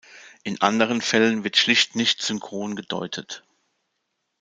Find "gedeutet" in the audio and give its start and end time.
2.75-3.43